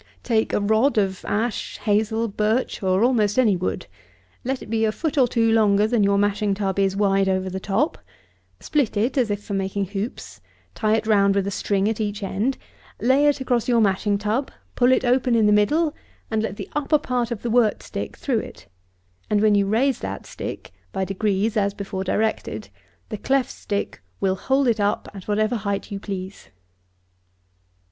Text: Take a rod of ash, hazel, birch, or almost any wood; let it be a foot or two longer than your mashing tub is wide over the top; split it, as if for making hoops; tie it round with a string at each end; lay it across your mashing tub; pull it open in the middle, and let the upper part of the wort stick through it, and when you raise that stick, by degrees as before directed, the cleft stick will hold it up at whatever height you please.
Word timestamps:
Take 0.23 0.51
a 0.51 0.59
rod 0.59 0.97
of 0.97 1.23
ash, 1.25 1.77
hazel, 1.77 2.27
birch, 2.27 2.81
or 2.81 3.03
almost 3.03 3.37
any 3.37 3.55
wood; 3.55 3.85
let 4.43 4.63
it 4.63 4.69
be 4.71 4.83
a 4.83 4.91
foot 4.91 5.15
or 5.15 5.27
two 5.27 5.51
longer 5.51 5.85
than 5.85 6.03
your 6.03 6.17
mashing 6.17 6.55
tub 6.55 6.79
is 6.79 6.95
wide 6.97 7.29
over 7.29 7.51
the 7.51 7.59
top; 7.59 7.99
split 8.59 8.97
it, 8.97 9.15
as 9.15 9.29
if 9.29 9.43
for 9.43 9.53
making 9.53 9.85
hoops; 9.85 10.41
tie 10.73 10.95
it 10.95 11.05
round 11.05 11.35
with 11.35 11.45
a 11.45 11.51
string 11.51 11.87
at 11.87 12.01
each 12.01 12.23
end; 12.23 12.57
lay 12.99 13.27
it 13.27 13.39
across 13.39 13.69
your 13.69 13.79
mashing 13.79 14.17
tub; 14.17 14.49
pull 14.73 14.91
it 14.91 15.05
open 15.05 15.35
in 15.35 15.45
the 15.45 15.51
middle, 15.53 15.93
and 16.31 16.41
let 16.41 16.55
the 16.55 16.67
upper 16.73 16.97
part 16.97 17.29
of 17.29 17.43
the 17.43 17.51
wort 17.51 17.83
stick 17.83 18.17
through 18.17 18.39
it, 18.39 18.65
and 19.29 19.39
when 19.39 19.53
you 19.53 19.67
raise 19.67 19.99
that 19.99 20.25
stick, 20.25 20.71
by 20.91 21.05
degrees 21.05 21.55
as 21.55 21.75
before 21.75 22.03
directed, 22.03 22.69
the 23.09 23.19
cleft 23.19 23.51
stick 23.51 24.01
will 24.19 24.33
hold 24.35 24.67
it 24.67 24.79
up 24.79 25.07
at 25.13 25.27
whatever 25.27 25.57
height 25.57 25.91
you 25.91 25.99
please. 25.99 26.49